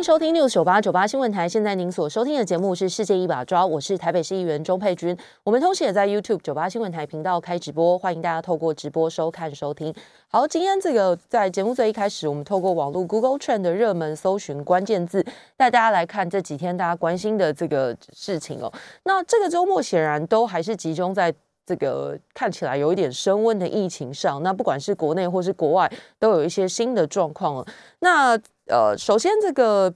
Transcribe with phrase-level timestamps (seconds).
[0.00, 1.46] 迎收听六九八九八新闻台。
[1.46, 5.14] 现在您所收听的节目是《世界一把抓》，我是台北市议员钟佩君。
[5.44, 9.94] 我们同时也在 YouTube 九八新闻台频道开直播，欢迎大家透过直播收看收听。
[10.28, 15.22] 好，今天这个在节目最一开始，我们透过网络 Google Trend 的热门搜寻关键字，
[15.58, 18.72] 带大家来看这几天大家关心的这个事情哦。
[19.02, 21.30] 那这个周末显然都还是集中在
[21.66, 24.42] 这个看起来有一点升温的疫情上。
[24.42, 27.66] 那不管是国内或是国外，都有一些新的状况了。
[27.98, 29.92] 那呃，首先这个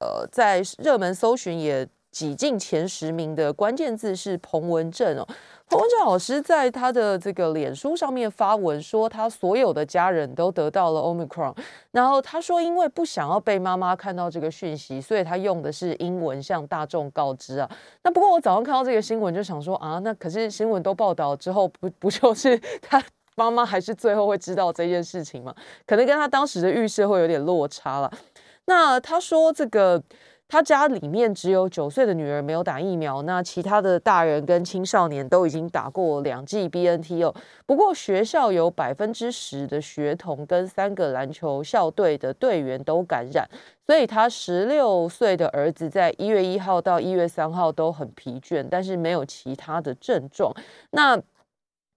[0.00, 5.26] 呃，在热门搜寻也挤进前十名的关键字是彭文正哦。
[5.68, 11.54] 彭文正老师在他的这个脸书上面发文说，他所有的家人都得到了 Omicron，
[11.90, 17.70] 然后他说，因为不想要被妈妈看到这个讯息，所以他用的是英文向大众告知啊。
[18.02, 23.02] 那不过我早上看到这个新闻就想说啊，那可是新闻都报道之后，不不就是 他？
[23.36, 25.54] 妈妈还是最后会知道这件事情吗？
[25.86, 28.12] 可能跟他当时的预设会有点落差了。
[28.68, 30.02] 那他说，这个
[30.46, 37.34] 他家里面只有九岁的女儿没有打疫苗，那其他的大人跟青少年都已经打过两剂 BNT 哦。
[37.64, 43.48] 不过学校有百分之十的学童跟三个篮球校队的队员都感染，
[43.86, 50.52] 所以他十六岁的儿子在一月一号到一月三号都很疲倦，但是没有其他的症状。
[50.90, 51.18] 那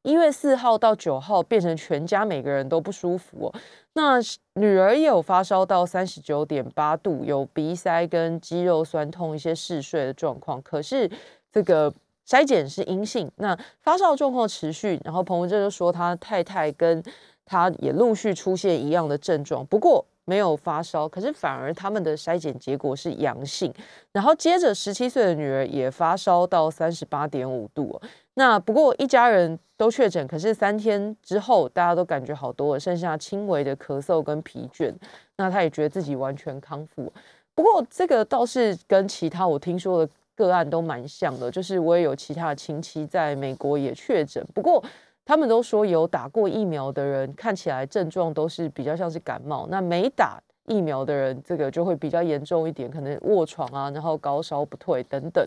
[0.03, 3.53] 一月四号到九号变成全家每个人都不舒服哦。
[3.93, 4.19] 那
[4.55, 10.61] 女儿也有发烧到三十九点八度，有鼻塞跟肌肉酸痛，一些嗜睡的状况。
[10.61, 11.09] 可是
[11.51, 11.93] 这个
[12.27, 14.99] 筛检是阴性，那发烧状况持续。
[15.03, 17.03] 然后彭文正就说他太太跟
[17.45, 23.73] 他也陆续出现一样的症状，不过没有发烧，可是反而他们的筛检结果是阳性。
[24.13, 28.01] 然后接着十七岁的女儿也发烧到三十八点五度。
[28.35, 34.93] 那不过一家人都确诊，可是三天之后大家都感觉好多了，剩下轻微的咳嗽跟疲倦。
[35.35, 37.11] 那他也觉得自己完全康复。
[37.53, 44.81] 不过这个倒是跟其他我听说的个案都蛮像的，就是我也有其他的亲戚在美国也确诊，不过
[45.25, 55.45] 他们都说有打过疫苗的人看起来症状都是比较像是感冒，那没打疫苗的人这个就会比较严重一点，可能卧床啊，然后高烧不退等等。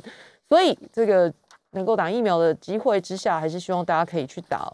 [0.51, 1.33] 所以这个。
[1.75, 4.73] 能够打疫苗的机会之下，还是希望大家可以去打。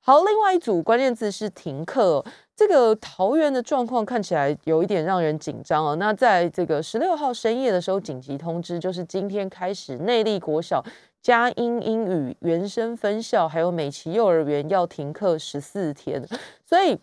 [0.00, 2.24] 好，另外一组关键字是停课。
[2.56, 5.94] 这个桃园的状况看起来有一点让人紧张哦。
[5.96, 10.84] 那在这个十六号深夜的时候，紧急通知就是今天开始，内力国小、
[11.20, 16.26] 佳音英语原生分校还有美琪幼儿园要停课十四天。
[16.64, 16.98] 所以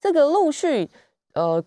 [0.00, 0.88] 这个陆续
[1.34, 1.62] 呃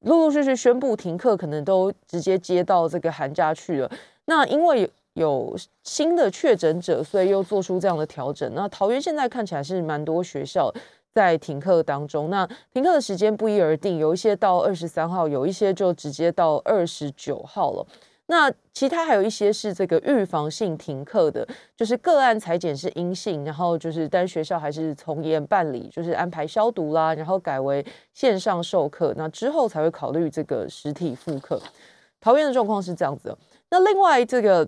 [0.00, 3.90] 陆陆续续宣布停课，可能都直接接到这个寒假去了。
[4.24, 8.50] 那因为有新的确诊者，所以又做出这样的调整。
[8.54, 10.72] 那桃园现在看起来是蛮多学校
[11.12, 12.30] 在停课当中。
[12.30, 17.86] 那停课的时间不一而定，有一些到二十三号，有一些就直接到二十九号了。
[18.26, 21.46] 那其他还有一些是这个预防性停课的，
[21.76, 27.84] 就是个案裁剪是阴性，然后就是但学校还是从严办理，就是安排消毒啦，然后改为
[28.14, 29.12] 线上授课。
[29.18, 31.60] 那之后才会考虑这个实体复课。
[32.18, 33.36] 桃园的状况是这样子。
[33.68, 34.66] 那另外这个。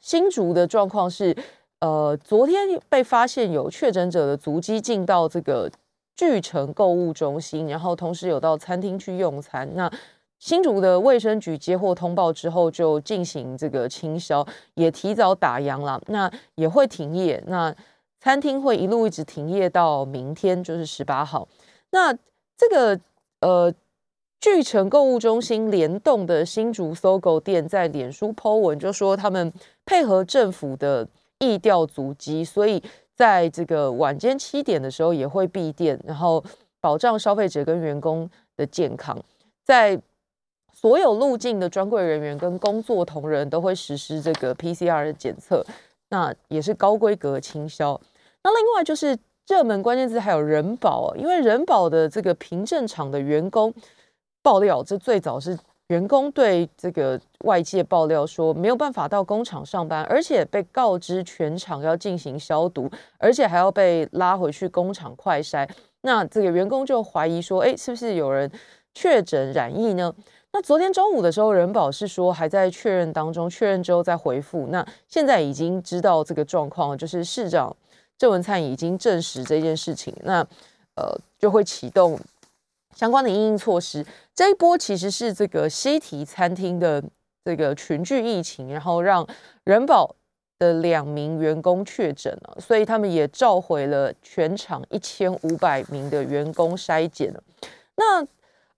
[0.00, 1.36] 新竹的状况是，
[1.80, 5.70] 呃，昨天被发现有确诊者的足迹进到这个
[6.16, 9.68] 巨城购物中心，然后同时有到餐厅去用餐。
[9.74, 9.90] 那
[10.38, 16.00] 新竹的卫生局接获通报之后，就进行这个清消，也提早打烊了。
[16.06, 17.74] 那也会停业，那
[18.20, 21.46] 餐厅会一路一直停业到明天，就是十八号。
[21.90, 22.12] 那
[22.56, 23.00] 这个
[23.40, 23.74] 呃。
[24.40, 29.52] 巨城购物中心联动的新竹搜狗店在脸书 po 文，就说他们
[29.84, 31.06] 配合政府的
[31.40, 32.80] 疫调足迹，所以
[33.16, 36.42] 在这个晚间七点的时候也会闭店，然后
[36.80, 39.18] 保障消费者跟员工的健康。
[39.64, 40.00] 在
[40.72, 45.66] 所有路径的专柜人员跟工作同仁都会实施这个 PCR 的检测，
[46.10, 48.00] 那也是高规格清消。
[48.44, 49.18] 那另外就是
[49.48, 53.74] 热门关键字还有人保，因为人保的这个凭证厂的员工。
[54.48, 55.54] 爆料，这最早是
[55.88, 65.68] 员工对这个外界爆料说没有办法到工厂上班，而且被告知全厂要进行消毒，而且还要被拉回去工厂快筛。
[66.00, 68.50] 那这个员工就怀疑说，哎，是不是有人
[68.94, 70.10] 确诊染疫呢？
[70.52, 74.66] 那昨天中午的时候，人保是说还在确认当中，确认之后再回复。
[74.70, 77.76] 那现在已经知道这个状况，就是市长
[78.16, 80.40] 郑文灿已经证实这件事情，那
[80.94, 82.18] 呃就会启动。
[82.98, 84.04] 相关的应应措施。
[84.34, 87.00] 这一波其实是这个西提餐厅的
[87.44, 89.24] 这个群聚疫情，然后让
[89.62, 90.16] 人保
[90.58, 97.32] 的两名员工确诊了，所以他们也召回了全场一千五百名的员工筛检。
[97.94, 98.26] 那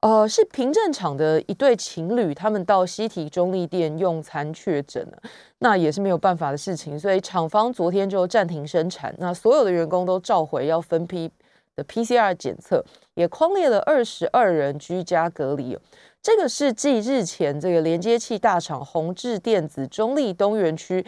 [0.01, 5.23] 呃，是凭证厂的一对情侣，他们到西提中立店用餐确诊了，
[5.59, 11.31] 那也是没有办法的事情，所以厂方昨天就暂停生产，那所有的员工都召回要分批
[11.77, 12.85] 的 PCR 检测，
[13.15, 15.79] 也框列了二十二人居家隔离。
[16.23, 21.05] 这个是继日前这个连接器大厂宏志电子中立东园区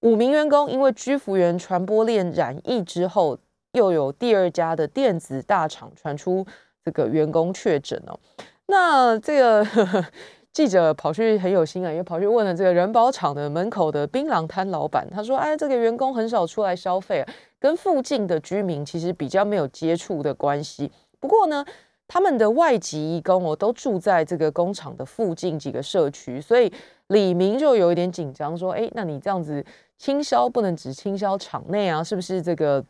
[0.00, 3.38] 五名员工因为居服员传播链染疫之后，
[3.72, 6.46] 又有第二家的电子大厂传出。
[6.84, 8.16] 这个员工确诊哦，
[8.66, 9.66] 那这个
[10.56, 17.22] 记者跑去很有心啊，因为跑去问了这个人保厂的门口的槟榔摊老板，他说：“哎，这个员工很少出来消费，
[17.58, 20.90] 跟附近的居民其实比较没有接触的关系。
[21.20, 21.62] 不过呢，
[22.08, 26.72] 他们的外籍义工哦，都住在这个工厂的附近几个社区，所以
[27.08, 29.62] 李明就有一点紧张，说：哎，那你这样子
[29.98, 32.82] 清销不能只清销厂内啊，是不是这个？”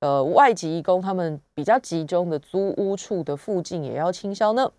[0.00, 4.72] 呃，外籍义工他们比较集中的租屋处的附近也要清销呢，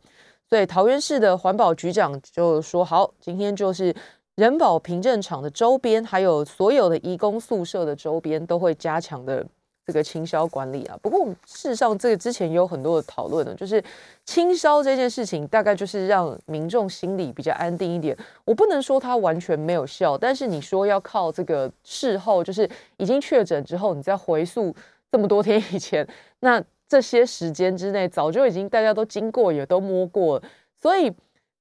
[0.52, 3.96] 所以桃园市的环保局长就说：“好，今天就是
[4.36, 9.48] 人保凭证厂的周边，还有所有的义工宿舍的周边都会加强的
[9.86, 13.82] 这个清销管理啊。”不过，事实上这个之前也有很多的讨论呢，就是
[14.26, 18.18] 清销这件事情大概就是让民众心里比较安定一点。
[18.44, 24.76] 我不能说它完全没有效，但是你说要靠这个事后，就是已经确诊之后，你再回溯。
[25.14, 26.08] 这么多天以前，
[26.40, 30.44] 那这些时间之内，早就已经大家都经过，也都摸过，
[30.82, 31.10] 所以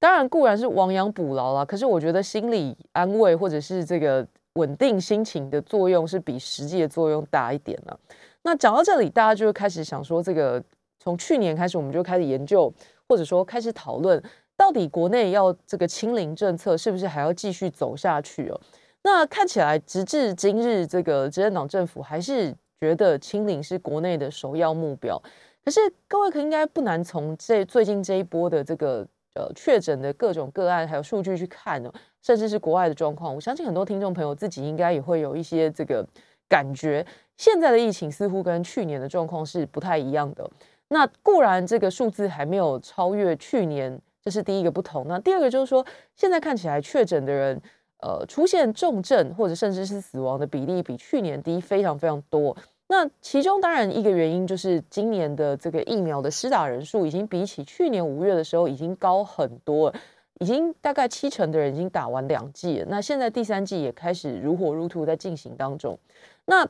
[0.01, 1.65] 当然固然是亡羊补牢了。
[1.65, 7.97] 可是我觉得心理安慰或者是这个稳定心情的作用，是比实际的作用大一点呢。
[8.43, 10.61] 那讲到这里，大家就会开始想说，这个
[10.99, 12.73] 从去年开始，我们就开始研究，
[13.09, 14.21] 或者说开始讨论，
[14.57, 18.61] 到底国内要这个清零政策是不是还要继续走下去哦？
[19.05, 22.53] 那看起来，直至今日，这个执政党政府还是。
[22.81, 25.23] 觉得清零是国内的首要目标，
[25.63, 25.79] 可是
[26.09, 31.93] 各位可应该不难从这最近这一波的这个呃确诊的各种个案还有数据去看哦，
[32.23, 36.03] 甚至是国外的状况，我相信很多听众朋友自己应该也会有一些这个
[36.49, 37.05] 感觉。
[37.37, 40.51] 现在的疫情似乎跟去年的状况是不太一样的。
[40.89, 45.07] 那固然这个数字还没有超越去年，这是第一个不同。
[45.07, 45.85] 那第二个就是说，
[46.17, 47.61] 现在看起来确诊的人。
[48.03, 52.57] 呃，出现重症或者甚至是死亡的比例比去年低非常非常多。
[52.89, 59.95] 那其中当然一个原因就是今年的这个疫苗的施打人数已经比起去年五月的时候已经高很多，
[60.41, 62.87] 已经大概七成的人已经打完两剂了。
[62.89, 65.99] 那现在第三剂也开始如火如荼在进行当中。
[66.47, 66.67] 那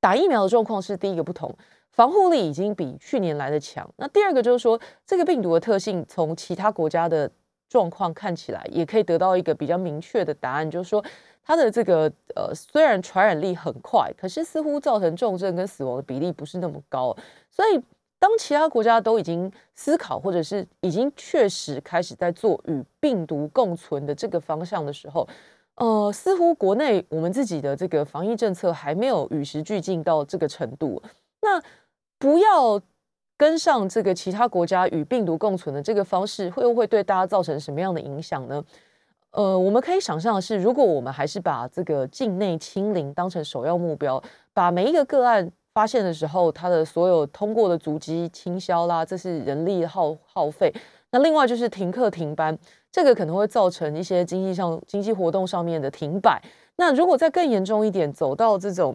[0.00, 1.52] 打疫苗的状况是第一个不同，
[1.90, 3.88] 防护力已经比去年来的强。
[3.96, 7.30] 那第二个就是说，这个病毒的特性从其他国家的。
[7.72, 11.02] 状况看起来也可以得到一个比较明确的答案，就是说
[11.42, 17.16] 它的这个呃虽然传染力很快，可是似乎造成重症跟死亡的比例不是那么高。
[17.50, 17.80] 所以
[18.18, 25.26] 当其他国家都已经思考或者是已经确实开始在做与病毒共存的这个方向的时候，
[25.76, 31.02] 呃，似乎国内我们自己的这个防疫政策还没有与时俱进到这个程度。
[31.40, 31.62] 那
[32.18, 32.82] 不要。
[33.42, 38.64] 跟上这个其他国家与病毒共存的这个方式，会不会对大家造成什么样的影响呢？
[39.32, 44.22] 呃，我们可以想象的是，如果我们还是把这个境内清零当成首要目标，
[44.54, 50.72] 把每一个个案发现的时候，它的所有通过的足迹清消啦，这是人力耗耗费。
[51.10, 52.56] 那另外就是停课停班，
[52.92, 56.40] 这个可能会造成一些经济上经济活动上面的停摆。
[56.76, 58.94] 那如果再更严重一点，走到这种。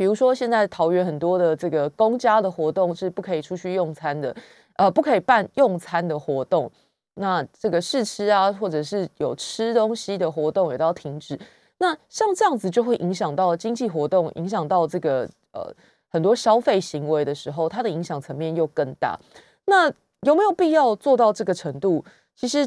[0.00, 4.34] 比如说，现在桃园很多的这个公家的活动是不可以出去用餐的，
[4.76, 6.72] 呃，不可以办用餐的活动。
[7.16, 11.38] 那这个试吃啊，或者是有吃东西的活动也都要停止。
[11.76, 15.70] 那像这样子就会影响到经济活动，影响到这个呃
[16.08, 19.20] 很多消费行为的时候，它的影响层面又更大。
[19.66, 19.92] 那
[20.22, 22.02] 有没有必要做到这个程度？
[22.34, 22.66] 其实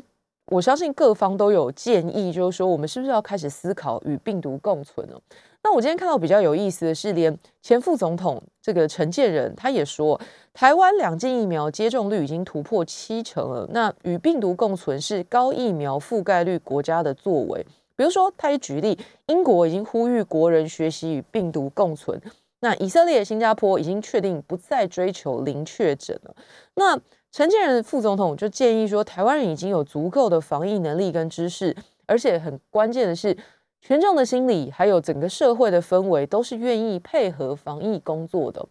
[0.52, 5.20] 我相信各方都有建议，就是说我们是不是要开始思考与病毒共存呢？
[5.64, 10.20] 那我今天看到比较有意思的是，连前副总统这个陈建仁他也说，
[10.54, 13.66] 台湾两剂疫苗接种率已经突破七成了。
[13.72, 17.66] 那与病毒共存是高疫苗覆盖率国家的作为。
[17.96, 22.22] 比如说，他也举例，英国已经呼吁国人学习与病毒共存。
[22.60, 26.36] 那以色列、新加坡已经确定不再追求零确诊了。
[26.76, 27.00] 那
[27.32, 31.74] 陈建仁副总统就建议说，台湾人已经有足够的防疫能力跟知识，
[32.06, 33.38] 而且很关键的是。
[33.84, 38.66] 群众的心理，还有整个社会的氛围，都是愿意配合防疫工作的。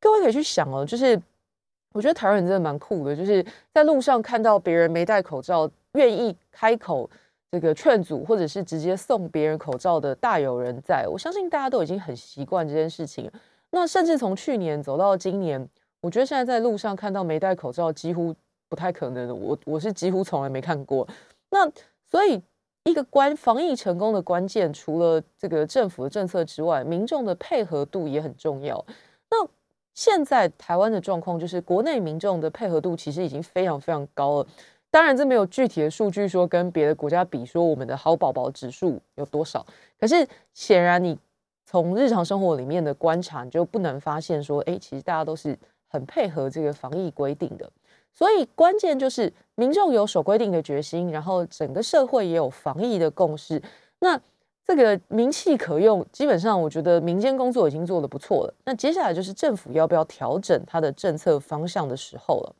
[0.00, 1.20] 各位可以去想哦，就是
[1.92, 3.44] 我觉得台湾人真的蛮酷的，就是
[3.74, 7.08] 在路上看到别人没戴口罩，愿意开口
[7.50, 11.06] 这个劝阻，或者是直接送别人口罩的大有人在。
[11.06, 13.30] 我相信大家都已经很习惯这件事情。
[13.68, 15.68] 那甚至从去年走到今年，
[16.00, 18.34] 我觉得现在在路上看到没戴口罩几乎
[18.70, 19.38] 不太可能。
[19.38, 21.06] 我我是几乎从来没看过。
[21.50, 21.70] 那
[22.06, 22.40] 所以
[22.86, 28.82] 一个关防疫成功的关键，除了这个政府的政策之外，民众的配合度也很重要。
[29.28, 29.36] 那
[29.92, 34.46] 现在台湾的状况就是，国内民众的配合度其实已经非常非常高了。
[34.88, 39.66] 当然，这没有具体的数据说跟别的国家比，说我们的好宝宝指数有多少。
[39.98, 40.24] 可是
[40.54, 41.18] 显然，你
[41.64, 47.68] 从日常生活里面的观察，你就不能发现说，哎，其实大家都是很配合这个防疫规定的。
[48.16, 53.62] 所以关键就是民众有守规定的决心，然后整个社会也有防疫的共识。
[53.98, 54.18] 那
[54.64, 58.54] 这个名气可用，基本上我觉得民间工作已经做得不错了。
[58.64, 62.56] 那接下来就是政府要不要调整它的政策方向的时候了。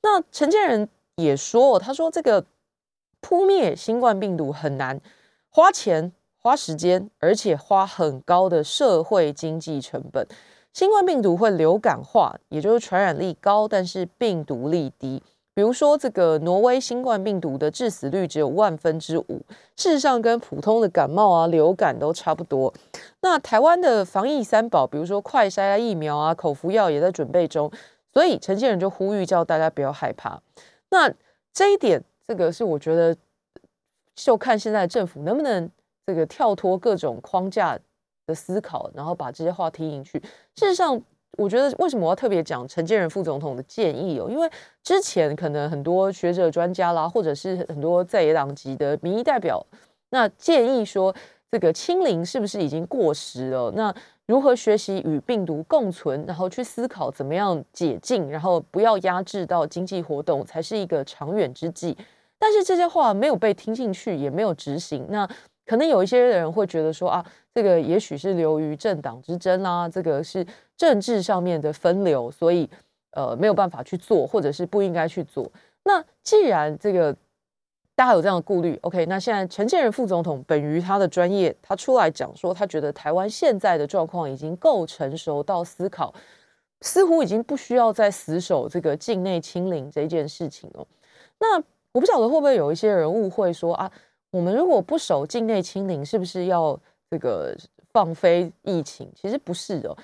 [0.00, 2.46] 那陈建仁也说，他说这个
[3.20, 4.98] 扑灭新冠病毒很难，
[5.50, 10.26] 花钱、花时间，而且花很高的社会经济成本。
[10.72, 15.22] 新冠病毒会流感化，也就是传染力高，但是病毒力低。
[15.52, 19.42] 比如说，这个挪威新冠病毒的致死率只有万分之五，
[19.76, 22.72] 事实上跟普通的感冒啊、流感都差不多。
[23.20, 27.70] 那台湾的防疫三宝，比如说快筛啊、疫苗啊、口服药也在准备中，
[28.14, 30.40] 所以陈建仁就呼吁叫大家不要害怕。
[30.90, 31.12] 那
[31.52, 33.14] 这一点，这个是我觉得，
[34.14, 35.68] 就看现在政府能不能
[36.06, 37.78] 这个跳脱各种框架
[38.30, 40.18] 的思考，然后把这些话听进去。
[40.54, 41.02] 事实上。
[41.38, 44.26] 我觉得为什么我要特别讲陈建仁副总统的建议哦？
[44.28, 44.50] 因为
[44.82, 49.64] 之前可能很多学者专家啦，或者是很多在野党籍的民意代表，
[50.10, 51.14] 那建议说
[51.48, 53.72] 这个清零是不是已经过时了？
[53.76, 53.94] 那
[54.26, 61.96] 如何学习与病毒共存，然后去思考怎么样解禁，然后不要压制到经济活动，才是一个长远之计。
[62.40, 65.06] 但是这些话没有被听进去，也没有执行。
[65.08, 65.26] 那
[65.64, 72.68] 可能有一些人会觉得说啊，这个也许是流于政党之争啦，这个是政治上面的分流，所以
[73.12, 75.50] 呃没有办法去做，或者是不应该去做。
[75.82, 77.12] 那既然这个
[77.94, 86.14] 大家有这样的顾虑，OK，那现在陈建仁副总统本于他的专业，他出来讲说，他觉得台湾现在的状况已经够成熟到思考，
[86.82, 90.86] 似乎已经不需要再死守这个境内清零这件事情了。
[91.38, 91.56] 那
[91.92, 93.90] 我不晓得会不会有一些人误会说啊。
[94.32, 96.78] 我们如果不守境内清零，是不是要
[97.10, 97.56] 这个
[97.92, 99.10] 放飞疫情？
[99.14, 99.96] 其实不是的，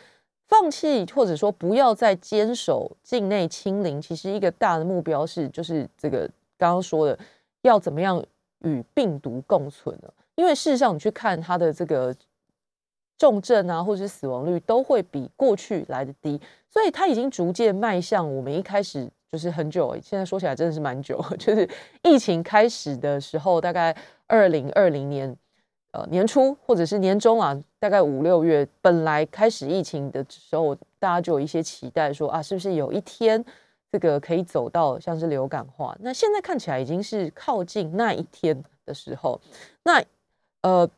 [0.48, 7.18] 放弃或者说不要再坚守境内清零，其实一个大的目标是，就是这个刚刚说的，
[7.62, 8.25] 要怎么样
[8.60, 10.12] 与病毒共存呢？
[10.34, 12.14] 因为事实上，你去看它的这个
[13.16, 19.08] 重症啊，或者是死亡率，都会比过去来的低，所以它已经逐渐迈向我们一开始。
[19.32, 21.22] 就是很久，现在说起来真的是蛮久。
[21.36, 21.68] 就是
[22.04, 23.94] 疫情开始的时候，大概
[24.28, 25.36] 二零二零年
[25.96, 33.42] 呃年初或者是年中啊，大概五六月，本来开始疫情的时候，大家就有一些期待，说啊，是不是有一天
[33.90, 35.96] 这个可以走到像是流感化？
[36.00, 39.40] 那现在看起来已经是靠近那一天的时候。
[39.82, 40.02] 那
[40.62, 40.88] 呃。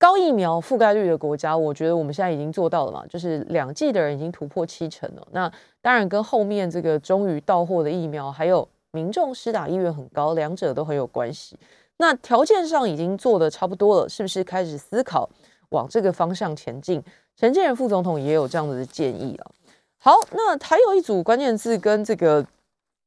[0.00, 5.26] 高疫苗覆盖率的国家，我觉得我们现在已经做到了嘛，就是两剂的人已经突破七成了。
[5.32, 11.58] 那当然跟后面这个终于到货的疫苗，还有民众施打意愿很高，两者都很有关系。
[11.98, 15.28] 那条件上已经做的差不多了，是不是开始思考
[15.68, 17.02] 往这个方向前进？
[17.36, 19.50] 陈建仁副总统也有这样子的建议啊。
[19.98, 22.44] 好，那还有一组关键字跟这个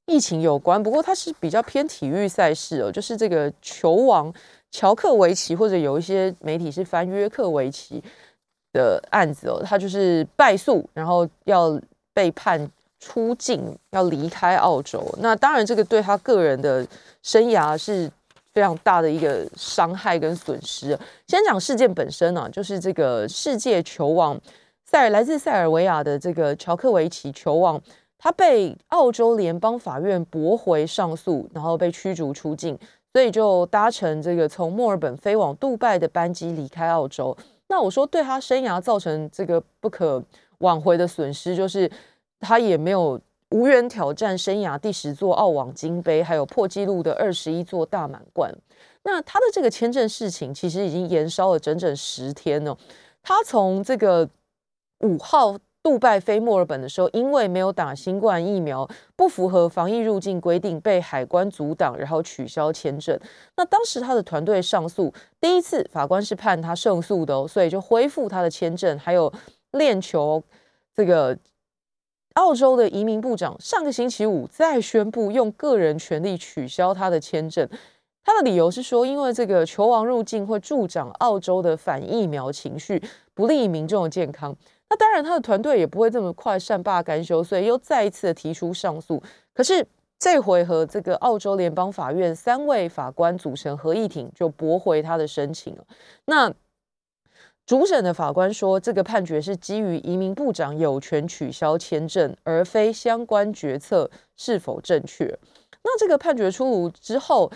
[0.06, 4.34] 疫情有关，不过它是比较偏体育赛事哦，就是这个球王。
[4.74, 8.02] 乔克维奇或者有一些媒体是翻约克维奇
[8.72, 11.78] 的案子哦，他就是败诉，然后要
[12.14, 15.04] 被判出境，要离开澳洲。
[15.20, 16.88] 那当然，这个对他个人的
[17.22, 18.10] 生涯是
[18.54, 20.98] 非常大的一个伤害跟损失。
[21.28, 24.40] 先讲事件本身啊，就是这个世界球王
[24.84, 27.82] 塞尔来自塞尔维亚的这个乔克维奇球王，
[28.18, 32.78] 他被澳洲联邦法院驳回上诉，然后被驱逐出境。
[33.14, 37.36] 所以就搭乘这个从墨尔本飞往杜拜的班机离开澳洲。
[37.68, 40.24] 那我说对他生涯造成这个不可
[40.60, 41.92] 挽回的损失，就是
[42.40, 43.20] 他也没有
[43.52, 48.54] 无缘挑战生涯第十座澳网金杯，还有破纪录的二十一座大满贯。
[49.04, 52.78] 那他的这个签证事情其实已经延烧了整整十天了。
[53.24, 54.28] 他从这个
[55.00, 55.58] 五号。
[55.84, 63.20] 杜拜飞墨尔本的时候，因为没有打新冠疫苗，不符合防疫入境规定，被海关阻挡，然后取消签证。
[63.58, 69.34] 那当时他的团队上诉，第一次法官是判他胜诉的哦，所以就恢复他的签证，还有
[69.72, 70.44] 练球
[70.96, 71.36] 这个
[72.34, 77.68] 澳洲的移民部长上个星期五再宣布用个人权力取消他的签证，
[78.24, 83.02] 他的理由是说，因为这个球王入境会助长澳洲的反疫苗情绪，
[83.34, 84.56] 不利于民众的健康。
[84.90, 89.22] 那当然，他的团队也不会这么快善罢甘休，所以又再一次的提出上诉。
[89.54, 89.86] 可是
[90.20, 95.84] 这回合，这个澳洲联邦法院三位法官组成合议庭就驳回他的申请了。
[96.26, 96.54] 那
[97.66, 105.26] 主审的法官说，这个判决是基于移民部长有权取消签证，而非相关决策是否正确。
[105.84, 107.52] 那这个判决出炉之后，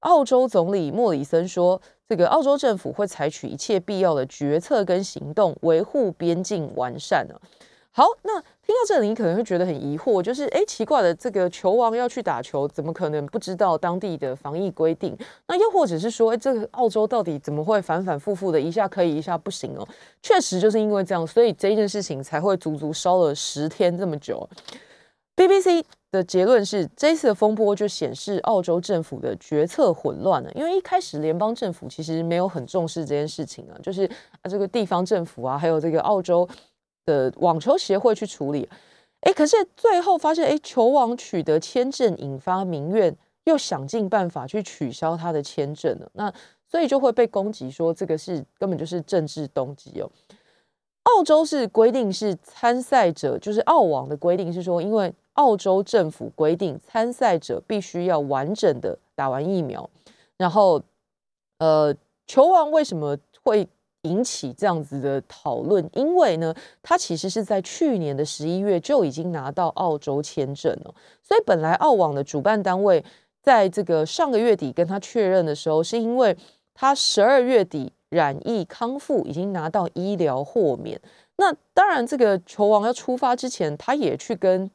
[0.00, 1.80] 澳洲总理莫里森说。
[2.10, 7.40] 这个澳洲政府会采取一切必要的决策跟行动，维护边境完善呢。
[8.00, 15.14] 好，那听到这里，你可能会觉得很疑惑，就是哎，奇怪的，这个球王要去打球，怎么可能不知道当地的防疫规定？
[15.46, 19.86] 那又或者是说，哎，这个澳洲到底怎么会反反复复的，一下可以，一下不行哦？
[20.22, 24.48] 确实就是因为这样，所以这件事情才会足足烧了十天这么久。
[25.36, 25.84] BBC。
[26.12, 30.50] 的结论是，这次的风波就显示澳洲政府的决策混乱了。
[30.56, 34.06] 因为一开始联邦政府其实没有很重视这件事情啊，就是
[34.42, 36.48] 啊这个地方政府啊，还有这个澳洲
[37.04, 38.68] 的网球协会去处理。
[39.20, 43.14] 哎，可是最后发现，哎，球王取得签证引发民怨，
[43.44, 46.10] 又想尽办法去取消他的签证了。
[46.14, 46.32] 那
[46.66, 50.10] 所以就会被攻击说，这个是根本就是政治动机哦。
[51.02, 59.88] 澳洲是规定是参赛者，就是澳网的规定是说，因为澳洲政府规定参赛者必须要完整的打完疫苗。
[60.36, 60.80] 然后，
[61.58, 61.94] 呃，
[62.26, 63.68] 球王为什么会
[64.02, 65.88] 引起这样子的讨论？
[65.92, 70.94] 因为呢，他其实是在去年的十一月就已经拿到澳洲签证了。
[71.22, 73.04] 所以本来澳网的主办单位
[73.42, 76.36] 在这个上个月底跟他确认的时候，是因为
[76.74, 77.92] 他十二月底。
[78.10, 81.00] 染疫康复已经拿到医疗豁免，
[81.36, 84.68] 那当然，这个球王要出发之前，他也去跟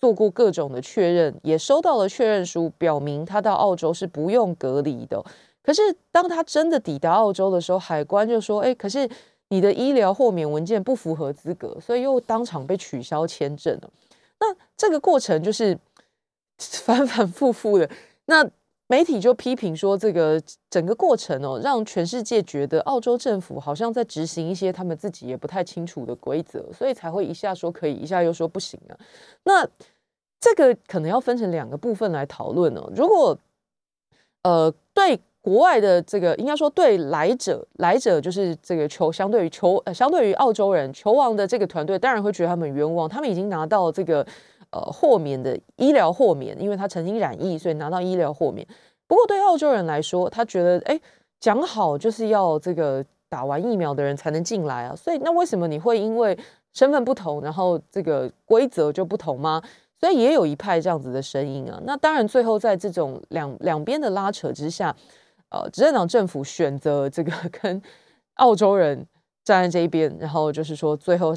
[0.00, 5.22] 做过各种的确认，也收到了确认书，表明他到澳洲是不用隔离的。
[5.62, 9.08] 可是当他真的抵达澳洲的时候，海关就说：“哎，可是
[9.48, 13.90] 你的医疗豁免文件不符合资格，所以又当场被取消签证了。”
[14.40, 15.78] 那这个过程就是
[16.58, 17.88] 反反复复的。
[18.26, 18.48] 那
[18.88, 28.98] 媒体就批评说，这个整个过程哦，让全世界觉得澳洲政府好像在执行一些他们自己也不太清楚的规则，所以才会一下说可以，一下又说不行啊。
[29.44, 29.66] 那
[30.40, 32.92] 这个可能要分成两个部分来讨论哦。
[32.94, 33.38] 如果
[34.42, 44.26] 呃，对国外的这个，应该说对来者，来者就是这个球，相对于球，呃，相对于澳洲人球王的这个团队，当然会觉得他们冤枉，他们已经拿到这个。
[44.74, 48.66] 呃，豁免的医疗豁免，因为他曾经染疫，所以拿到医疗豁免。
[49.06, 50.98] 不过对澳洲人来说，他觉得，哎，
[51.38, 54.96] 讲好就是要这个打完疫苗的人才能进来啊。
[54.96, 56.34] 所以那为什么你会因为
[56.72, 59.60] 身份不同，然后这个规则就不同吗？
[60.00, 61.78] 所以也有一派这样子的声音啊。
[61.84, 64.96] 那当然，最后在这种两两边的拉扯之下，
[65.52, 67.80] 呃，执政党政府选择这个 跟
[68.34, 69.06] 澳洲人
[69.44, 71.34] 站在这一边，然后就是说，最后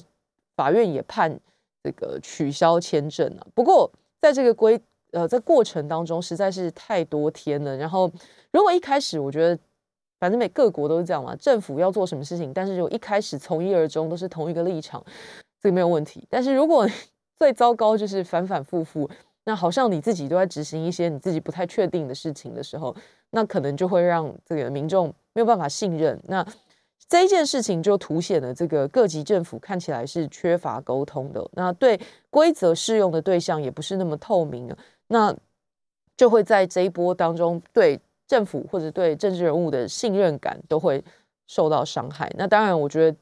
[0.55, 1.39] 法院也判。
[1.87, 3.87] 这个取消签证啊，不过
[4.19, 7.77] 在这个规呃在过程当中实在是太多天了。
[7.77, 8.11] 然后
[8.51, 9.59] 如果一开始我觉得，
[10.19, 15.05] 反正每各国都是这样嘛，政府要做什么事情，但是如果一开始从一而终都是同一个立场，
[15.61, 16.25] 这个没有问题。
[16.27, 16.89] 但是如果
[17.37, 19.07] 最糟糕就是反反复复，
[19.45, 22.95] 那好像你自己都在执行一些你自己不太确定的事情的时候，
[23.29, 26.19] 那可能就会让这个民众没有办法信任。
[26.25, 26.45] 那
[27.07, 31.99] 这一件事情就凸显了这个各级政府看起来是缺乏沟通的，那对
[32.31, 34.77] 规则适用的对象也不是那么透明啊，
[35.07, 35.35] 那
[36.17, 41.03] 就会在这一波当中对政府或者对政治人物的信任感都会
[41.45, 42.27] 受到伤害。
[42.35, 43.15] 那当然，我觉得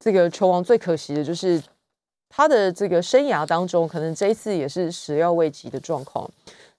[0.00, 1.62] 这个球王最可惜的就是
[2.28, 6.30] 他的这个生涯当中，可能这一次也是始料未及的状况。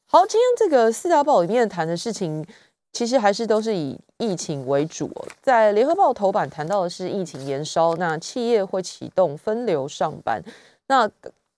[0.05, 2.45] 好，今天这个四大报里面谈的事情。
[2.91, 5.11] 其实还是都是以疫情为主。
[5.43, 10.43] 在联合报头版谈到的是疫情延烧，那企业会启动分流上班。
[10.87, 11.03] 那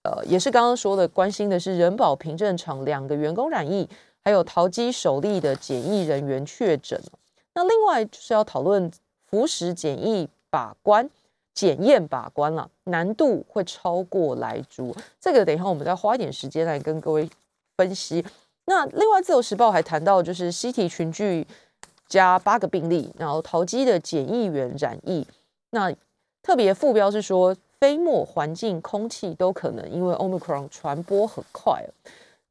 [0.03, 3.87] 呃，也是刚刚说的，关心的是人保凭证厂两个员工染疫，
[4.25, 7.01] 还有淘机首例的检疫人员确诊。
[7.53, 8.91] 那另外就是要讨论
[9.25, 11.09] 服食检疫把关、
[11.53, 14.95] 检验把关了，难度会超过来猪。
[15.19, 17.29] 这个等一下我们再花一点时间来跟各位
[17.77, 18.25] 分析。
[18.65, 21.45] 那另外，《自由时报》还谈到，就是西提群聚
[22.07, 25.25] 加八个病例，然后淘机的检疫员染疫。
[25.71, 25.91] 那
[26.41, 31.83] 特别副标是说，飞沫、环境、空气都可能因为 Omicron 传播很快。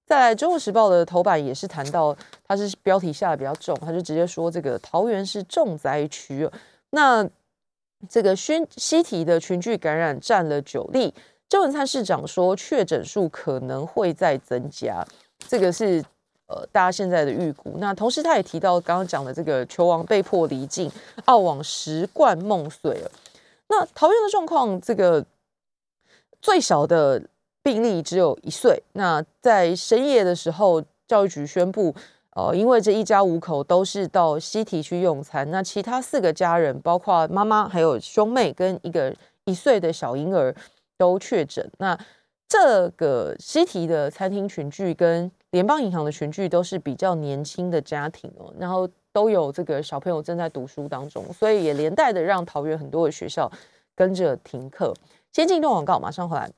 [0.04, 2.14] 再来，《中国时报》的头版也是谈到，
[2.46, 6.50] 它是标题下的比较重，他就直接说这个桃园是重灾区。
[6.90, 7.26] 那
[8.08, 11.12] 这个熏西提的群聚感染占了九例。
[11.48, 15.04] 周文灿市长说，确诊数可能会再增加，
[15.48, 16.02] 这个是
[16.46, 17.74] 呃大家现在的预估。
[17.78, 20.90] 那同时他也提到刚刚讲的这个球王被迫离境，
[21.24, 23.10] 澳网十冠梦碎了。
[23.66, 25.24] 那桃园的状况，这个
[26.40, 27.20] 最小的
[27.62, 28.82] 病例只有一岁。
[28.92, 31.92] 那在深夜的时候，教育局宣布，
[32.36, 39.14] 呃，因为这一家五口都是到西提去用餐，那其他四个家人，包括妈妈、还有兄妹跟一个
[39.44, 40.54] 一岁的小婴儿。
[41.00, 41.98] 都确诊，那
[42.46, 53.50] 这个西提的餐厅群聚跟联邦银行的群聚都是比较年轻的家庭哦，然后都有这个小朋友正在读书当中，所以也连带的让桃园很多的学校
[53.96, 54.92] 跟着停课。
[55.32, 56.50] 先进一段广告，马上回来。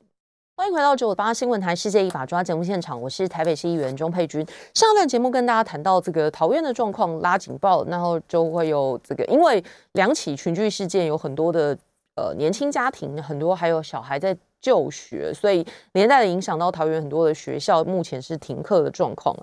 [0.55, 4.47] 欢迎回到九五八新闻台《世界一把抓》节目现场，我是台北市议员钟佩君。
[4.75, 11.77] 上一段节目跟大家谈到这个桃园的状况拉警报，然后就会有这个因为两起群聚事件，有很多的。
[12.15, 19.35] 呃，年轻家庭很多，还有小孩在就学，所以连带的影响到桃园很多的学校，目前是停课的状况。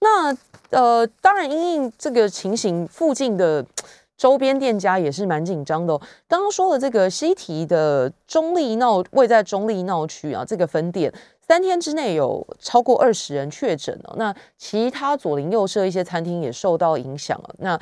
[0.00, 0.36] 那
[0.68, 3.64] 呃，当然因应这个情形，附近的
[4.18, 6.02] 周边店家也是蛮紧张的哦。
[6.28, 14.14] 刚刚说的这个西提的中立闹位在中立闹区啊，这个分店三天之内有超过二十人确诊了。
[14.18, 17.54] 那其他左邻右舍一些餐厅也受到影响了。
[17.60, 17.80] 那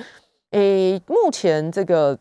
[0.50, 2.16] 诶，目前这个。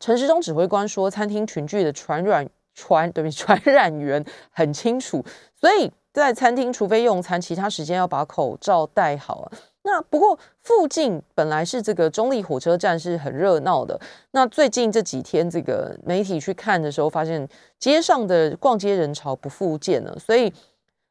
[0.00, 9.52] 陈时中指挥官说，餐厅群聚的传染传对传染源很清楚，所以在餐厅除非用餐，其他时间要把口罩戴好啊。
[9.86, 13.98] 那不过附近本来是这个中立火车站是很热闹的，
[14.32, 20.52] 那最近这几天这个媒体去看的时候，发现街上的逛街人潮不复见了，所以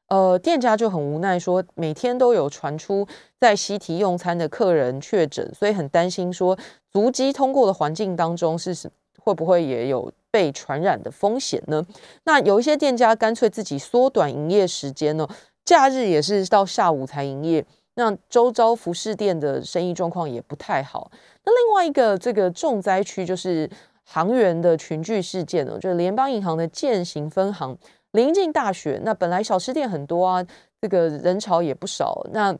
[0.10, 3.08] 呃店家就很无奈，说每天都有传出
[3.40, 6.58] 在西提用餐的客人确诊，所以很担心说。
[6.92, 8.74] 足迹通过的环境当中，是
[9.20, 11.86] 会不会也有被传染的风险呢？
[12.24, 15.28] 那有一些店家干脆自己缩短营业时间呢，
[15.66, 17.66] 假日也是到下午才营业。
[17.96, 21.12] 那周遭服饰店的生意状况也不太好。
[21.44, 23.70] 那另外一个这个重灾区就是
[24.04, 27.78] 行员的群聚事件呢，就是联邦银行的建行分行
[28.12, 30.46] 临近大学，那本来小吃店很多啊，
[30.80, 32.26] 这个人潮也不少。
[32.32, 32.56] 那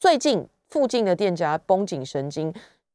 [0.00, 2.52] 最近附近的店家绷紧神经。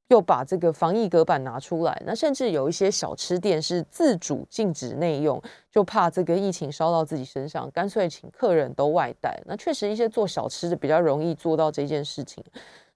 [0.09, 5.41] 又把这个防疫隔板拿出来，那甚至有一些小吃店是自主禁止内用，
[5.71, 9.39] 就怕这个疫情烧到自己身上，干脆请客人都外带。
[9.45, 12.43] 那确实一些做小吃的比较容易做到这件事情。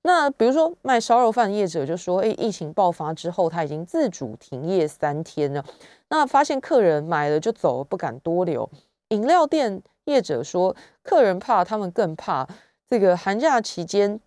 [0.02, 5.64] 那比如说卖烧肉饭业者就说，哎，疫情爆发之后他已经自主停业三天了，
[6.10, 8.70] 那发现客人买了就走，不敢多留。
[9.10, 12.48] 饮料店业者说，客人怕，他们更怕
[12.90, 14.20] 这个寒假期间。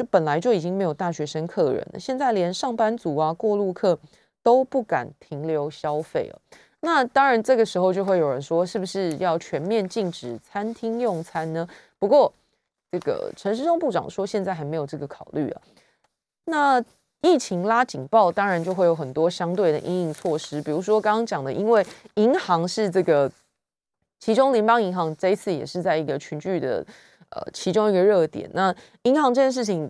[0.00, 3.98] 就本来就已经没有大学生客人了，现在连上班族啊、过路客
[4.42, 6.40] 都不敢停留消费了。
[6.80, 11.68] 那当然，这个时候就会有人说，是不是要全面禁止餐厅用餐呢？
[11.98, 12.32] 不过，
[12.90, 15.60] 这个陈时中部长说，现在还没有这个考虑啊。
[16.46, 16.82] 那
[17.20, 21.84] 疫情拉警报，当然就会有很多相对的应应措施，比如说刚刚讲的，因为
[22.14, 23.30] 银行是这个，
[24.18, 26.82] 其中联邦银行这一次也是在一个群聚的。
[27.30, 29.88] 呃，其中一个热点，那银行这件事情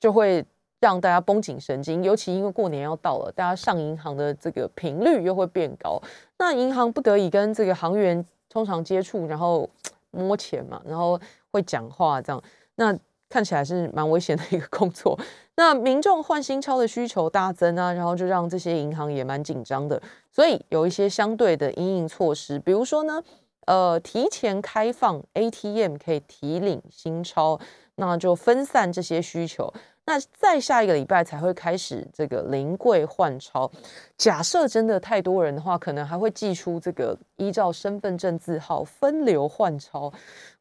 [0.00, 0.44] 就会
[0.80, 6.02] 让大家绷紧神经，尤其因为过年要到了，大家上银行的这个频率又会变高。
[6.36, 9.70] 那银行不得已跟这个行员通常接触，然后
[10.10, 11.20] 摸钱嘛，然后
[11.52, 12.42] 会讲话这样，
[12.74, 15.16] 那看起来是蛮危险的一个工作。
[15.56, 23.22] 那民众换新钞的需求大增啊，然后就让这些银行也蛮紧张的，所以有一些相对的阴影措施，比如说呢。
[23.66, 27.58] 呃，提前开放 ATM 可以提领新钞，
[27.96, 29.72] 那就分散这些需求。
[30.06, 33.70] 那再下一个礼拜才会开始这个临柜换钞。
[34.18, 40.12] 假设真的太多人的话，可能还会寄出这个依照身份证字号分流换钞。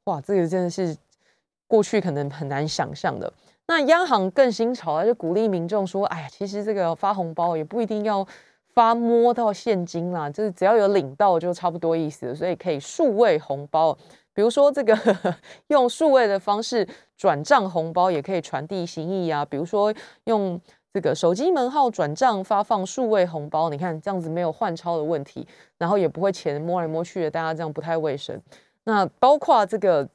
[0.05, 0.95] 哇，这个真的是
[1.67, 3.31] 过去可能很难想象的。
[3.67, 8.25] 那央行更新潮，就鼓励民众说：“哎呀，其实这个发红包也不一定要。”
[8.73, 13.97] 发摸到现金啦，就是只要有领到就差不多意思，所以可以数位红包，
[14.33, 14.97] 比如说这个
[15.67, 19.45] 用数位的方式转账红包，也可以传递心意啊。
[19.45, 19.93] 比如说
[20.25, 20.59] 用
[20.93, 28.41] 这个手机门号转账发放数位红包，你看这样子没有换钞的问题，然后也不会钱摸来摸去的，大家这样不太卫生。
[28.85, 30.07] 那包括这个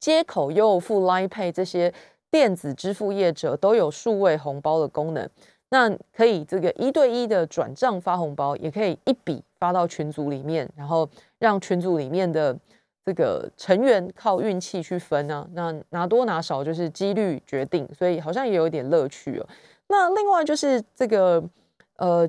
[0.00, 1.92] 接口又付 Line Pay 这些
[2.30, 5.28] 电子支付业者都有数位红包的功能。
[5.72, 11.08] 那可以这个一对一的转账发红包，也可以一笔发到群组里面，然后
[11.38, 12.54] 让群组里面的
[13.02, 15.48] 这个成员靠运气去分啊。
[15.54, 19.48] 那拿多拿少就是几率决定，所以好像也有一点乐趣哦。
[19.88, 21.42] 那另外就是这个
[21.96, 22.28] 呃，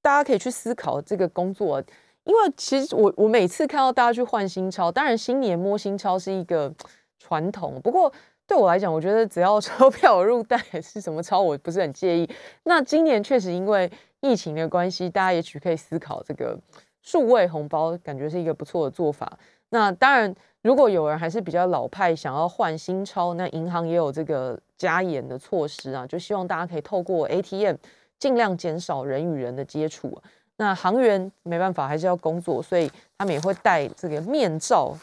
[0.00, 1.82] 大家可以去思考这个工作，
[2.22, 6.72] 因为其实我我每次看到大家去换新钞，当然新年摸新钞是一个
[7.18, 8.12] 传统，不过
[8.46, 12.28] 对我来讲，我觉得只要 钞票入袋是什么钞，我不是很介意。
[12.64, 16.58] 那今年确实因为疫情的关系，大家也许可以思考这个
[17.02, 19.38] 数位红包，感觉是一个不错的做法。
[19.70, 20.32] 那当然，
[20.62, 27.74] 如果有人还是比较老派，想要换新钞，那银行也有这个加严的措施啊，就希望大家可以透过 ATM
[28.18, 30.16] 尽量减少人与人的接触。
[30.58, 34.96] 那行员没办法，还是要工作，所以他们也会戴这个面罩，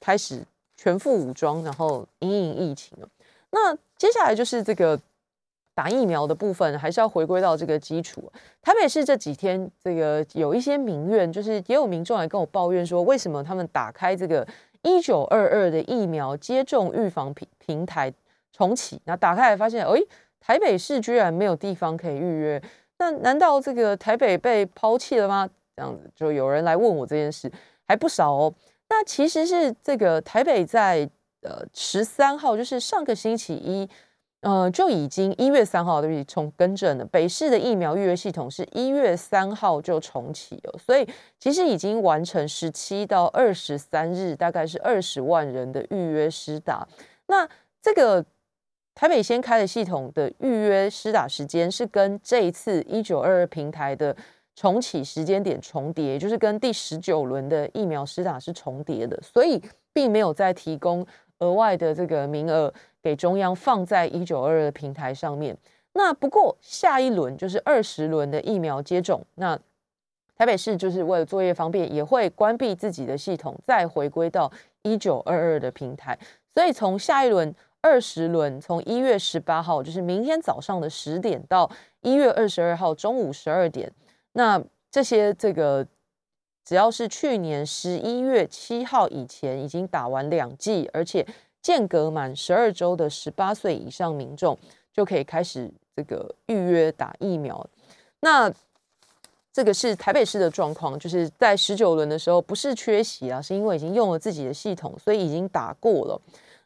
[0.00, 0.42] 开始
[0.82, 2.98] 全副武装，然后应应疫情
[3.52, 4.98] 那接下来就是这个
[5.76, 8.32] 打疫苗的部分，还是要回归到这个基础。
[8.60, 14.44] 台北市这几天这个有一些民怨，就是也有民众来跟我抱怨说，为什么他们打开这个
[14.82, 18.12] 一九二二的疫苗接种预防平平台
[18.52, 19.92] 重启，那打开来发现，哎，
[20.40, 22.60] 台北市居然没有地方可以预约。
[22.98, 25.48] 那难道这个台北被抛弃了吗？
[25.76, 27.48] 这样子就有人来问我这件事，
[27.86, 28.52] 还不少哦。
[28.92, 31.08] 那其实是这个台北在
[31.40, 33.88] 呃十三号，就是上个星期一，
[34.42, 37.04] 呃就已经一月三号对不起，重更正了。
[37.06, 46.86] 北市的疫苗预约系统是一月三号就重启了，所以其实已经完成十七到二十三日，大概是二十万人的预约施打。
[47.28, 47.48] 那
[47.80, 48.22] 这个。
[48.94, 54.14] 台北先开的系统的预约施打时间是跟这一次一九二二平台的
[54.54, 59.62] 重启时间点重叠，就是跟第十九轮的疫苗施打是重叠的，所以
[59.92, 61.06] 并没有再提供
[61.38, 65.56] 额外的这个名额给中央放在一九二二的平台上面。
[65.94, 69.58] 那不过下一轮就是二十轮的疫苗接种，那
[70.36, 74.50] 台北市就是为了作业方便，也会关闭自己的系统，再回归到
[74.82, 76.18] 一九二二的平台。
[76.54, 77.54] 所以从下一轮。
[77.84, 81.68] 二十轮从一月十八号，就是明天早上的十点到
[82.02, 83.92] 一月二十二号中午十二点，
[84.32, 85.86] 那这些这个
[86.64, 91.26] 只要是去年十一月七号以前已经打完两剂，而且
[91.60, 94.58] 间隔满十二周的十八岁以上民众，
[94.92, 97.66] 就可以开始这个预约打疫苗。
[98.20, 98.52] 那
[99.52, 106.20] 这个是台北市的状况，就是在十九轮的时候不是缺席啊，是因为已经用了自己的系统，所以已经打过了。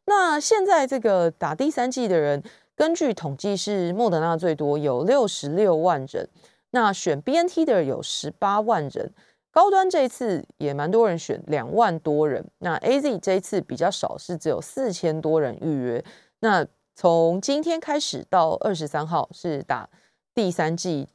[0.05, 2.41] 那现在这个打第三剂的人，
[2.77, 6.29] 根据统计是莫德纳最多有六十六万人，
[6.77, 9.11] 那选 B N T 的有十八万人，
[9.51, 16.05] 高端这一次也蛮多人选两万多人，那 A Z 这一次比较少，是只有四千多人预约。
[16.41, 19.89] 那从今天开始到二十三号是打
[20.35, 21.09] 第三剂，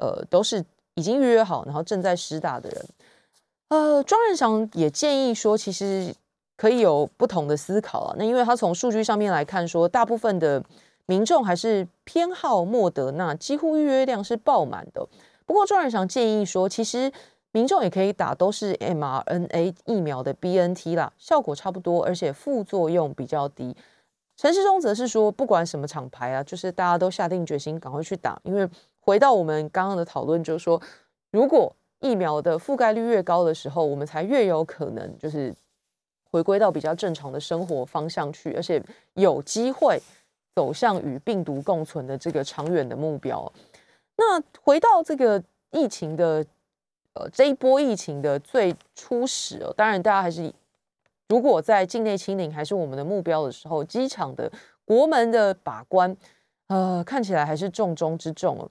[0.00, 2.86] 呃，都是已经预约好，然后正在施打的人。
[3.68, 6.14] 呃，庄仁祥也建议说，其实。
[6.56, 8.14] 可以有不同的思考啊。
[8.16, 10.62] 那因为他从数据上面来看，说大部分的
[11.06, 15.06] 民众还是偏好莫德纳，几乎预约量是爆满的。
[15.44, 17.12] 不过庄人祥建议说，其实
[17.52, 23.76] 民众也可以打都是 mRNA 疫苗的 BNT 啦，效果差不多，而且副作用比较低。
[24.36, 28.68] 陈世忠则是说，不管什么厂牌啊，就是大家都下定决心赶快去打，因为
[29.00, 30.80] 回到我们刚刚的讨论，就是说，
[31.30, 35.54] 如果疫苗的覆盖率越高的时候，我们才越有可能就是。
[36.30, 40.02] 回归到比较正常的生活方向去，而且有机会
[40.54, 43.52] 走向与病毒共存的这个长远的目标。
[44.16, 46.44] 那回到这个疫情的
[47.14, 50.52] 呃这一波疫情的最初始，当然大家还是
[51.28, 54.50] 如果在境内清零还是我们的目标的时候，机场的
[54.84, 56.16] 国门的把关
[56.68, 58.70] 呃看起来还是重中之重哦。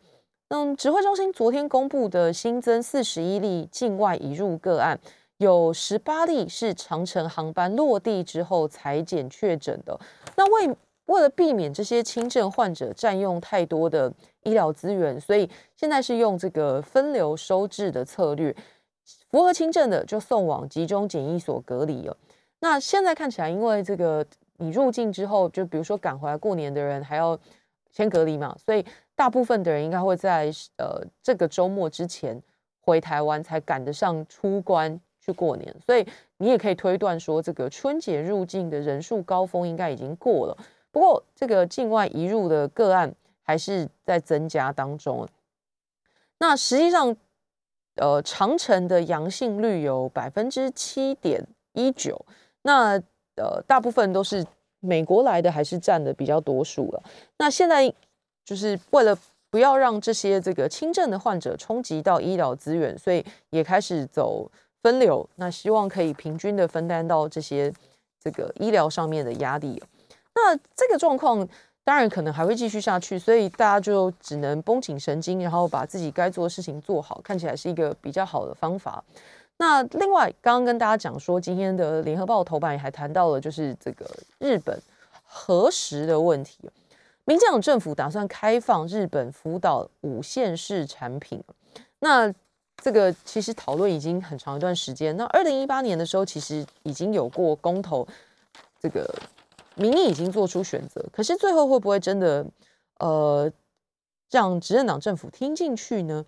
[0.50, 5.00] 嗯，指挥中心昨天公布的新增四十一例境外移入个案。
[5.38, 10.00] 有十八例是长城航班落地之后裁剪确诊的。
[10.38, 10.74] 那为
[11.06, 14.12] 为了避免这些轻症患者占用太多的
[14.44, 18.56] 医疗资源，所以现在是用这个分流收治的策略，
[19.30, 22.18] 符合轻症的就送往集中检疫所隔离了。
[22.60, 24.26] 那现在看起来，因为这个
[24.58, 27.38] 你入境之后，就比如说赶回来过年的人还要
[27.92, 28.86] 先隔离嘛，所以
[29.16, 32.42] 大部分的人应该会在呃这个周末之前
[32.82, 35.00] 回台湾，才赶得上出关。
[35.26, 40.58] 去过年，所以你也可以推断说，这个春节入境的人数高峰应该已经过了。
[40.94, 45.28] 不过，这个境外移入的个案还是在增加当中。
[46.38, 47.14] 那实际上，
[47.96, 52.26] 呃，长城的阳性率有百分之七点一九，
[52.62, 52.92] 那
[53.36, 54.46] 呃，大部分都是
[54.80, 57.04] 美国来的，还是占的比较多数了。
[57.40, 57.94] 那现在
[58.46, 59.18] 就是为了
[59.50, 64.50] 不要让这些这个轻症的患者冲击到医疗资源，所以也开始走。
[64.84, 67.72] 分流，那希望可以平均的分担到这些
[68.20, 69.82] 这个医疗上面的压力。
[70.36, 71.48] 那这个状况
[71.84, 79.04] 当然可能还会继续下去，所以大家就只能绷紧神经，然后把自己该做的事情做好，看起来是一个比较好的方法。
[79.58, 84.06] 那另外，刚刚跟大家讲说，今天的联合报头版也还谈到了，就是这个
[84.40, 84.82] 日本
[85.24, 86.58] 核实的问题。
[87.26, 91.42] 民进党政府打算开放日本福岛五线市产品，
[92.00, 92.34] 那
[92.78, 95.16] 这个其实讨论已经很长一段时间。
[95.16, 98.06] 那二零一八年的时候，其实已经有过公投，
[98.82, 99.08] 这个
[99.76, 102.46] 民意已经做出选择，可是最后会不会真的
[103.00, 103.52] 呃
[104.30, 106.26] 让执政党政府听进去呢？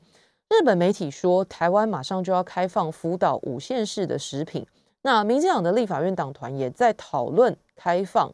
[0.50, 4.66] 日本媒体说，台湾马上就要开放福岛五县市的食品。
[5.02, 8.34] 那民进党的立法院党团也在讨论开放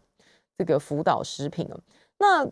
[0.58, 1.80] 这个福岛食品了。
[2.18, 2.46] 那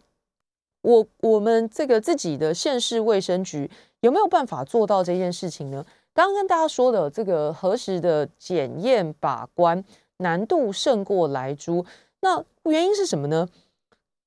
[0.81, 3.69] 我我们这个自己的县市卫生局
[3.99, 5.85] 有没有办法做到这件事情呢？
[6.13, 9.83] 刚刚跟大家说的这个核实的检验把关
[10.17, 11.85] 难度胜过来猪，
[12.21, 13.47] 那原因是什么呢？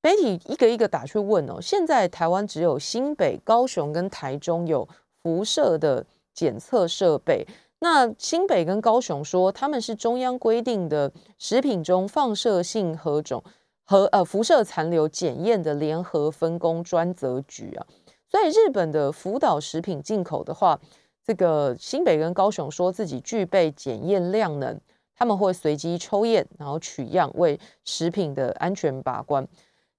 [0.03, 1.61] 媒体一个一个打去问哦。
[1.61, 4.89] 现在台湾只有新北、高雄跟台中有。
[5.25, 7.47] 辐射的检测设备，
[7.79, 13.41] 那新北跟高雄说他们是中央规定的食品中放射性核种
[13.85, 17.87] 和呃辐射残留检验的联合分工专责局啊，
[18.29, 20.81] 所以日本的福岛食品进口的话，
[21.25, 24.81] 这个新北跟高雄说自己具备检验量能，
[25.15, 29.47] 他们会随机抽验，然后取样为食品的安全把关。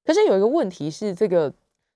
[0.03, 1.53] 可是有一个问题是这个。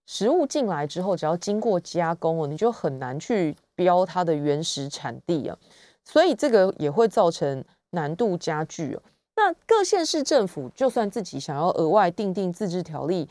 [0.10, 5.58] 食物进来之后，只要经过加工哦，你就很难去标它的原始产地啊，
[6.06, 9.04] 所以这个也会造成难度加剧哦。
[9.36, 13.28] 那各县市政府就算自己想要额外订定自治条例，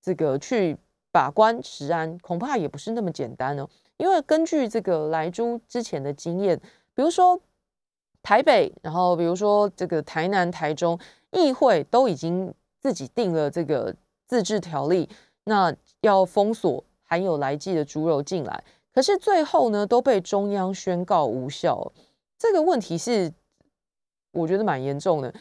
[0.00, 0.78] 这个去
[1.12, 3.68] 把关食安，恐怕也不是那么简单哦。
[3.98, 6.58] 因为根据这个来猪之前的经验，
[6.94, 7.38] 比如说
[8.24, 10.98] 台北，然后比如说这个台南、台中
[11.30, 13.94] 议会都已经自己定了这个
[14.26, 15.08] 自治条例。
[15.44, 21.92] 那要封锁含有来剂的猪肉进来，可是最后呢都被中央宣告无效。
[22.38, 23.30] 这个问题是
[24.32, 25.32] 我觉得蛮严重的。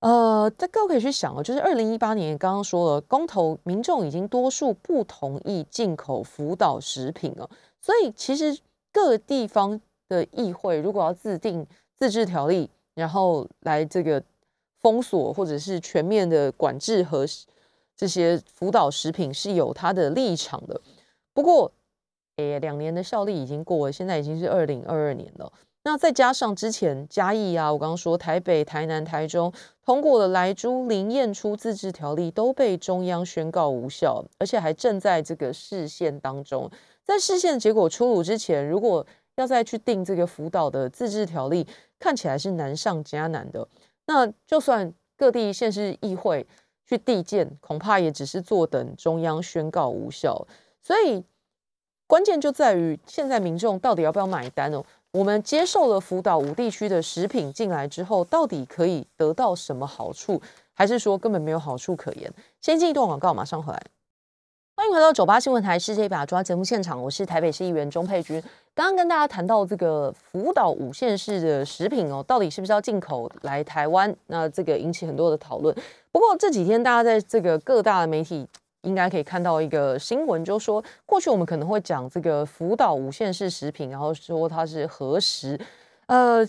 [0.00, 7.48] 呃，这各位可以去想哦，就是二零一八年刚刚说了，公投民众已经多数不同意进口福岛食品了，
[7.80, 8.58] 所以其实
[8.92, 11.66] 各地方的议会如果要制定
[11.98, 14.22] 自治条例，然后来这个
[14.80, 17.26] 封锁或者是全面的管制和。
[17.98, 20.78] 这些辅导食品是有它的立场的，
[21.32, 21.72] 不过，
[22.36, 25.50] 诶，两年的效力已经过了，现在已经是二零二二年了。
[25.82, 29.50] 那再加上之前嘉义啊，我刚刚说台北、台南、台中
[29.82, 36.70] 通过了来猪零验出自治条例，都被中央宣告无效，而且还正在这个视线当中。
[37.02, 39.06] 在视线结果出炉之前，如果
[39.36, 41.66] 要再去定这个辅导的自治条例，
[41.98, 43.66] 看起来是难上加难的。
[44.06, 46.46] 那就算各地县市议会。
[46.88, 50.46] 去递件，恐怕也只是坐等中央宣告无效。
[50.80, 51.24] 所以
[52.06, 54.84] 关键就在于现在民众到底要不要买单哦？
[55.10, 60.40] 我们接受了福岛五地区的食品进来之后，到底可以得到什么好处，
[60.74, 62.32] 还是说根本没有好处可言？
[62.60, 63.82] 先进一段广告，马上回来。
[64.78, 68.38] 欢迎回到九八新闻台世界一把抓节目现场，我是台北市议员钟佩君。
[68.74, 74.14] 刚刚跟大家谈到这个福岛五县市的食品哦，到底是不是要进口来台湾？
[74.26, 75.74] 那这个引起很多的讨论。
[76.12, 78.46] 不过这几天大家在这个各大的媒体
[78.82, 85.58] 应该可以看到一个新闻，就说过去我们可能会讲这个福岛五县市食品，然后说它是核食。
[86.04, 86.46] 呃，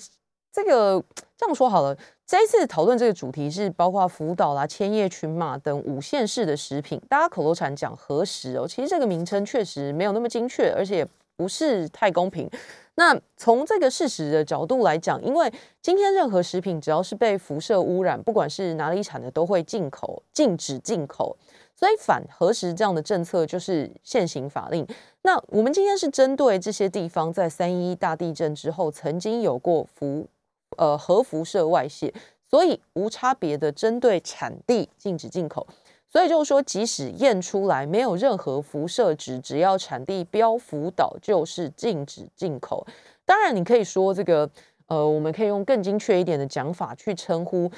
[0.51, 1.01] 这个
[1.37, 1.97] 这样说好了。
[2.27, 12.49] 这一次讨论这个主题是包括福岛啦、千叶群马等五县市的食品，大家口头禅讲核食哦，其实这个名称确实没有那么精确，而且不是太公平。
[12.95, 15.49] 那从这个事实的角度来讲，因为
[15.81, 21.37] 今天任何食品只要是被辐射污染，不管是哪里产的，都会进口禁止进口，
[21.73, 24.85] 所以反核食这样的政策就是现行法令。
[25.21, 30.27] 那我们今天是针对这些地方在三一大地震之后曾经有过辐。
[30.75, 32.13] 呃，核辐射外泄，
[32.49, 35.65] 所以无差别的针对产地禁止进口。
[36.09, 42.85] 所以就是说，即使验出来没有任何辐射值，只要产地标福岛，就是禁止进口。
[43.25, 44.49] 当然，你可以说这个，
[44.87, 47.69] 呃，我们可以用更精确一点的讲法去称呼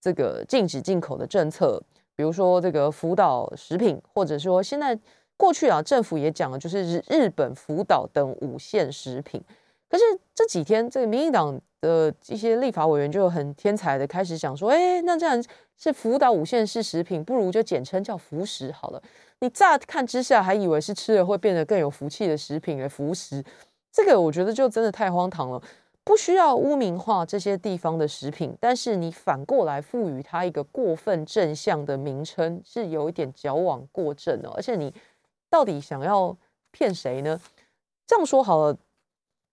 [0.00, 1.82] 这个禁止进口的政策，
[2.14, 4.98] 比如说这个福岛食品，或者说现在
[5.38, 9.42] 过去啊，政府也讲了，就是日本福岛等五线食品。
[9.88, 15.42] 可是这几天，这个民进党的一些立法委员就很天才的开始讲说，哎，那这样
[15.76, 19.02] 是福岛五线式食品，不如就简称叫福食好了。
[19.40, 23.44] 你乍看之下还以为是吃了会变得更有福气的食品，的福食，
[23.92, 25.62] 这个我觉得就真的太荒唐了。
[26.04, 34.48] 不需要污名化这些地方的食品，但是你反过来赋予它一个过分正向的名称，是有一点矫枉过正的。
[34.50, 34.92] 而且你
[35.50, 36.34] 到底想要
[36.70, 37.38] 骗谁呢？
[38.06, 38.76] 这样说好了，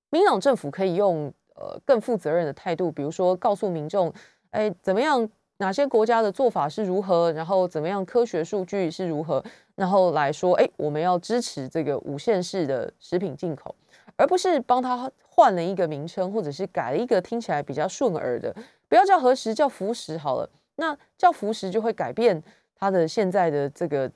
[0.10, 4.14] 民党政府可以用呃更负责任的态度，比如说告诉民众，
[4.51, 5.30] 哎，怎么样？
[5.58, 7.32] 哪些国家的做法是如何？
[7.32, 8.06] 然后怎么样？
[8.06, 9.41] 科学数据是如何？
[9.76, 13.74] 然后来说，哎，我们要支持这个无限式的食品进口，
[14.18, 18.53] 而不是帮他换了一个名称，或者是改了一个听起来比较顺耳的，
[18.89, 20.49] 不要叫核食，叫福食好了。
[20.76, 22.43] 那叫福食就会改变
[22.78, 24.12] 它的现在的这个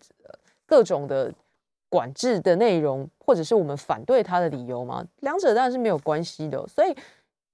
[0.65, 1.33] 各种的
[1.89, 5.05] 管制的内容，或者是我们反对它的理由吗？
[5.21, 6.65] 两者当然是没有关系的。
[6.67, 6.95] 所以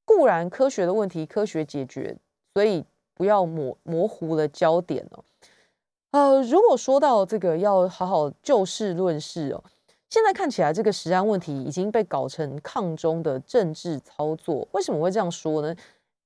[0.06, 2.16] 固然科学的问题科学解决，
[2.54, 2.86] 所以。
[3.18, 5.24] 不要模模糊了焦点哦。
[6.12, 9.64] 呃，如果说到这个要好好就事论事哦，
[10.10, 14.68] 现在看起来这个食安问题已经被搞成抗中的政治操作。
[14.74, 15.74] 为什么会这样说呢？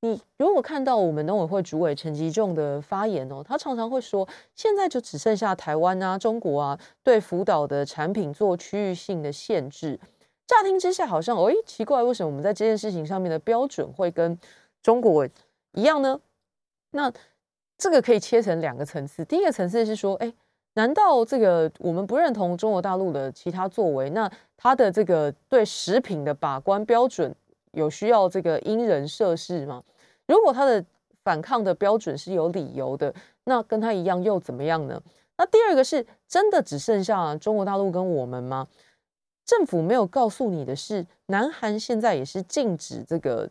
[0.02, 10.00] 你如果看到我们农委会主委陈吉仲的发言哦，他常常会说，现在就只剩下台湾啊、中国啊对福岛的产品做区域性的限制。
[10.48, 14.40] 乍听之下好像，哎，奇怪，为什么我们在这件事情上面的标准会跟
[14.82, 15.28] 中国
[15.74, 16.20] 一样呢？
[16.92, 17.12] 那
[17.78, 19.24] 这个可以切成两个层次。
[19.26, 20.34] 第一个层次是说，哎，
[20.76, 24.10] 难道这个我们不认同中国大陆的其他作为？
[24.12, 27.36] 那它的这个对食品的把关标准
[27.72, 29.84] 有需要这个因人设事吗？
[30.28, 30.84] 如果他的
[31.24, 33.14] 反抗的标准是有理由的，
[33.46, 35.02] 那跟他一样又怎么样呢？
[35.38, 38.68] 那第二个是真的只剩下中国大陆跟我们吗？
[39.46, 43.50] 政府没有告诉你的是，南韩现在也是禁止这个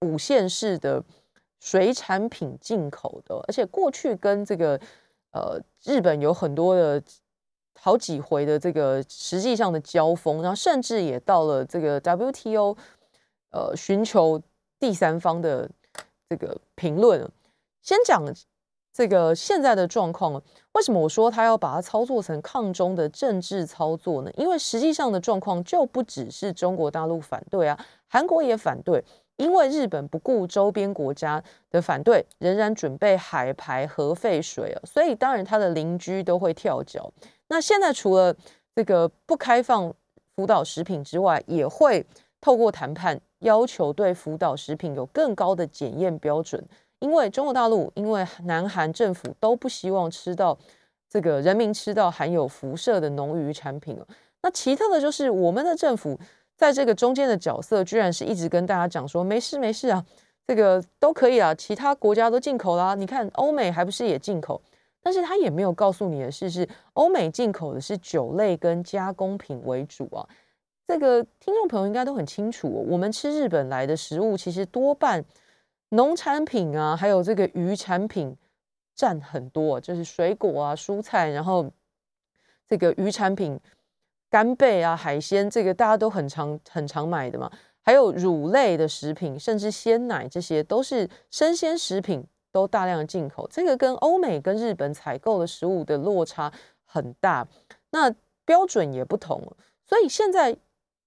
[0.00, 1.04] 五线式的。
[1.60, 4.80] 水产品进口的，而且过去跟这个
[5.32, 7.02] 呃日本有很多的
[7.74, 12.76] 好几回的这个实际上的交锋，然后甚至也到了这个 WTO，
[13.50, 14.40] 呃，寻求
[14.78, 15.68] 第三方的
[16.28, 17.28] 这个评论。
[17.82, 18.24] 先讲
[18.92, 20.34] 这个现在的状况，
[20.72, 24.30] 为什么我说他要把它操作成抗中的政治操作呢？
[24.36, 29.04] 因为实际上的状况就不只是中国大陆反对啊，韩国也反对。
[29.36, 31.40] 因为日本不顾周边国家
[31.70, 37.08] 的反对，仍然准备海排核废水啊，所以当然他的邻居都会跳脚。
[37.46, 38.34] 那现在除了
[38.74, 39.94] 这个不开放
[40.34, 42.04] 福岛食品之外，也会
[42.40, 46.64] 透过谈判要求对福岛食品有更高的检验标准。
[46.98, 50.58] 因为中国大陆、因为南韩政府都不希望吃到
[51.08, 53.98] 这个人民吃到含有辐射的农渔产品
[54.42, 56.18] 那奇特的就是我们的政府。
[56.56, 60.04] 在这个中间的角色，居然是一直跟大家讲说没事没事啊，
[60.44, 62.96] 这个都可以啊，其他国家都进口啦。
[62.96, 64.60] 你看欧美还不是也进口？
[65.00, 70.26] 但是他也没有告诉你的是，是欧美进口的是酒类跟加工品为主啊。
[70.88, 75.22] 这个听众朋友应该都很清楚，我们吃日本来的食物，其实多半
[75.90, 78.34] 农产品啊，还有这个鱼产品
[78.94, 81.70] 占很多，就是水果啊、蔬菜，然后
[82.66, 83.60] 这个鱼产品。
[84.30, 92.22] 干贝啊，海鲜这个大家都很常很常买的嘛，还有乳类的食品，甚至鲜奶，这些都是生鲜食品，
[92.52, 93.48] 都大量进口。
[93.50, 96.52] 这个跟欧美跟日本采购的食物的落差
[96.84, 97.48] 很大，
[97.90, 98.14] 那
[98.44, 99.42] 标准也不同，
[99.86, 100.54] 所以现在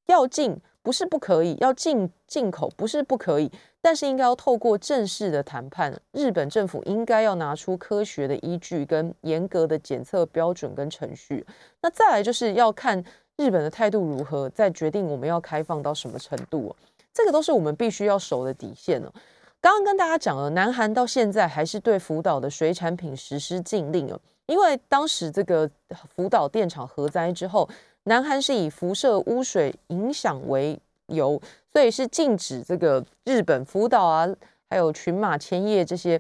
[0.08, 3.52] 要进不是不可以，要进进口不是不可以。
[3.84, 11.44] 但是应该要透过正式的谈判，日本政府应该要拿出科学的依据跟严格的检测标准跟程序。
[11.82, 13.04] 那再来就是要看
[13.38, 16.76] 日本的态度如何，再决定我们要开放到什么程度。
[17.12, 19.12] 这个都是我们必须要守的底线哦。
[19.60, 25.70] 刚刚跟大家讲了，南韩到现在还是对福岛的水产品实施禁令哦，因为当时这个
[26.16, 27.68] 福岛电厂核灾之后，
[28.04, 31.42] 南韩是以辐射污水影响为由。
[31.72, 34.28] 所以是禁止这个日本福岛啊，
[34.70, 36.20] 还有群马千叶这些，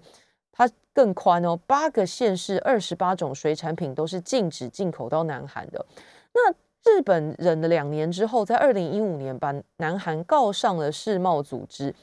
[0.52, 5.86] 它更宽哦，八个县市二十八种水产品都是禁止进口到南韩的。
[6.34, 6.52] 那
[6.86, 11.94] 日本忍了两年之后，在二零一五年把南韩告上了世贸组织。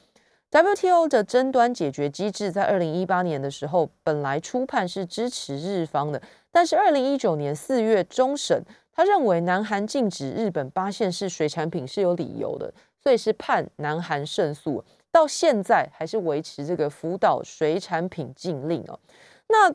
[0.50, 6.20] WTO 的争端解决机制在二零一八年的时候，本来初判是支持日方的，
[6.52, 8.62] 但是二零一九年四月终审，
[8.98, 12.74] 他认为南韩禁止日本八县市水产品是有理由的。
[13.00, 18.98] 所以是判南韩胜诉，到现在还是维持这个福岛水产品禁令哦。
[19.46, 19.72] 那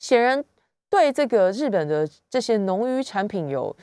[0.00, 0.44] 显然
[0.90, 3.74] 对这个日本的这些农渔产品有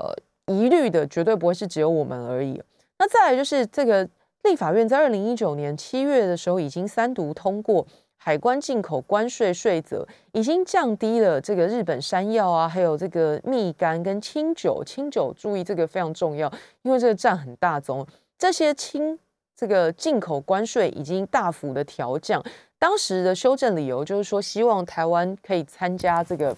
[0.00, 0.12] 呃
[0.52, 2.60] 疑虑的，绝对不会是只有我们而已。
[2.98, 4.06] 那再来就是这个
[4.42, 7.86] 立法院在二零一九年七月的时候，已经三读通过
[8.24, 14.80] 海关进口关税税则，已经降低了这个日本山药啊，还有这个蜜柑跟清酒。
[14.86, 16.48] 清酒注意这个非常重要。
[16.82, 18.06] 因为这个占很大宗，
[18.38, 19.18] 这些清
[19.56, 22.40] 这个进口关税已经大幅的调降，
[22.78, 26.56] 当时的修正理由就是说，希望台湾可以参加这个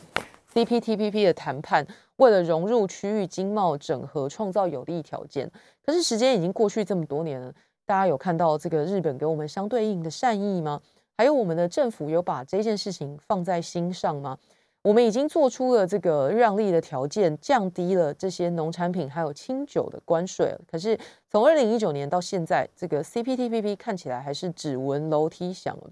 [0.52, 1.86] CPTPP 的谈判，
[2.16, 5.50] 为了融入区域经贸整合，创造有利条件。
[5.82, 7.50] 可是时间已经过去这么多年了，
[7.86, 10.78] 大家有看到这个日本给我们相对应的善意吗？
[11.16, 14.38] 还有我们的政府有把这件事情放在心上吗？
[14.82, 20.60] 我们已经做出了这个让利的条件，降低了这些农产品还有清酒的关税了。
[20.70, 20.98] 可是
[21.30, 25.90] 从二零一九年到现在，这个 CPTPP 看起来还是只闻楼梯响了。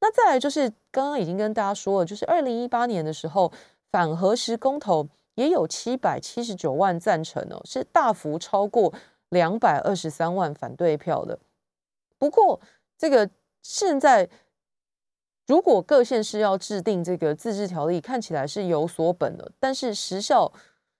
[0.00, 3.50] 那再来就是刚刚已经跟大家说了，就是二零一八年的时候
[3.90, 8.92] 反核实公投也有七百七十九万赞成哦，是大幅超过
[9.30, 11.38] 两百二十三万反对票的。
[12.18, 12.60] 不过
[12.98, 13.30] 这个
[13.62, 14.28] 现在。
[15.46, 20.50] 如果各县市要制定这个自治条例，看起来是有所本的，但是时效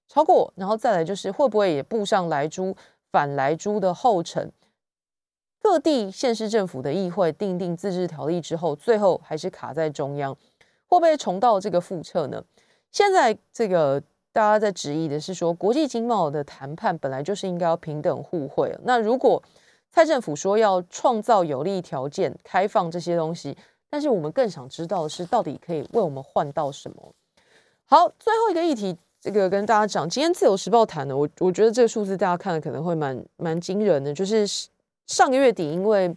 [0.06, 2.76] 超过，然后再来就是会不会也步上来猪
[3.10, 4.52] 反来猪的后尘？
[5.62, 10.34] 各地县市政府的议会定定自治条例之后，最后还是卡在中央，
[10.86, 12.44] 会不会重蹈这个覆辙呢？
[12.92, 13.98] 现在这个
[14.30, 19.42] 大家在质疑的是说，国际经贸的谈判本来就是应该要平等互惠，那如果
[19.90, 23.56] 蔡政府说要创造有利条件，开放这些东西。
[23.94, 27.14] 但是我们更想知道的是，到底可以为我们换到什么？
[27.84, 34.44] 好，最后一个议题，这个跟大家讲，今天《自由时报》谈的，我我觉得这个数字大家看了可能会蛮蛮惊人的，就是
[35.06, 36.12] 上个月底，因为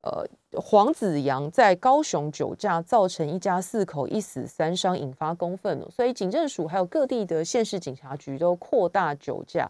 [0.00, 9.68] 呃黄子阳在高雄酒驾，造成一家四口一死三伤，引发公愤了，所以警政署还有各地的县市警察局都扩大酒驾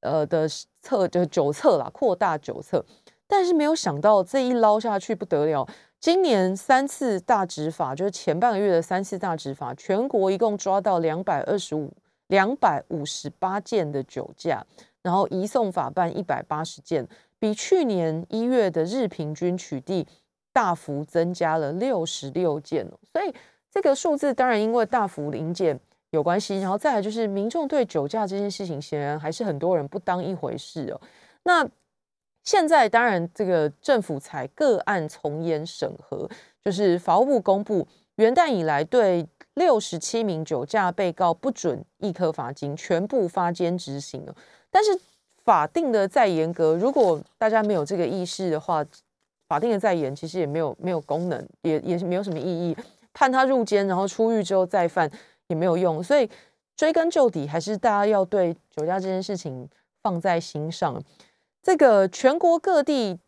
[0.00, 0.48] 呃的
[0.80, 2.82] 测的酒测啦，扩大酒测，
[3.26, 5.68] 但是没有想到这一捞下去不得了。
[6.00, 11.92] 今年三次大执法，就是前半个月的三次大执法，全国一共抓到两百二十五、
[12.28, 14.64] 两百五十八件的酒驾，
[15.02, 17.06] 然后移送法办一百八十件，
[17.40, 20.06] 比去年一月的日平均取缔
[20.52, 23.34] 大幅增加了六十六件所以
[23.70, 25.78] 这个数字当然因为大幅零检
[26.10, 31.00] 有关系，然后再来就是民众对酒驾这件事情，显然还是很多人不当一回事哦。
[31.42, 31.68] 那
[32.48, 36.26] 现在当然，这个政府才个案从严审核，
[36.64, 37.86] 就是法务部公布
[38.16, 44.34] 元旦以来对六十七名酒驾被告不准一颗罚金，全部发监执行了。
[44.70, 44.98] 但是
[45.44, 48.82] 法定的再严格，如果大家没有这个意识的话，
[49.46, 52.74] 法定的再严其实也没有没有功能，也也是没有什么意义。
[53.12, 55.10] 判他入监，然后出狱之后再犯
[55.48, 56.02] 也没有用。
[56.02, 56.26] 所以
[56.74, 59.68] 追根究底，还是大家要对酒驾这件事情
[60.02, 60.98] 放在心上。
[61.68, 63.18] 这个全国各地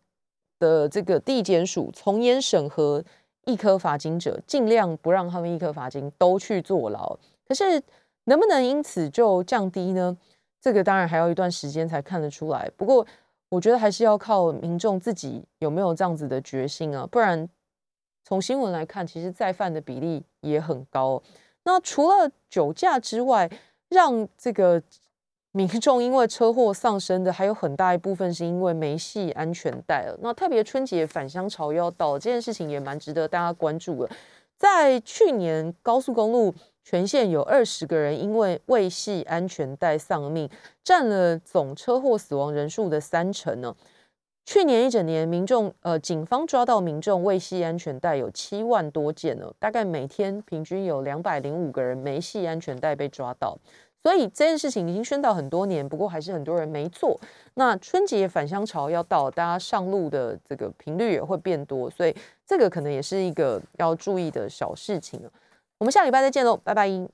[0.59, 3.05] 的这个地检署从严审核
[3.45, 7.18] 一颗罚金者，尽量不让他们一颗罚金都去坐牢。
[7.47, 7.82] 可是
[8.24, 10.16] 能不能因此就降低呢？
[10.59, 12.70] 这个当然还要一段时间才看得出来。
[12.78, 13.07] 不过
[13.51, 17.47] 我觉得还是要靠民众自己有没有这样子的决心啊，不然
[18.24, 21.22] 从新闻来看，其实再犯的比例也很高。
[21.64, 23.51] 那除了酒驾之外，
[23.91, 24.82] 让这个。
[25.53, 30.17] 民众因为车祸丧生的还有很大一部分是因为没系安全带了。
[30.23, 34.11] 那特别春节返乡潮要到，这件事情也蛮值得大家关注的。
[34.57, 40.49] 在去年高速公路全线有二十个人因为未系安全带丧命，
[40.85, 43.75] 占了总车祸死亡人数的三成呢。
[44.45, 53.59] 去年一整年，民众呃警方抓到民众未系安全带有七万多件呢，大概每天平均有两百零五个人没系安全带被抓到。
[54.03, 57.21] 所以这件事情已经宣导很多年，不过还是很多人没做。
[57.55, 62.15] 那春节返乡潮要到，大家上路的这个频率也会变多，所以
[62.47, 65.21] 这个可能也是一个要注意的小事情
[65.79, 67.11] 我们下礼拜再见喽，拜拜。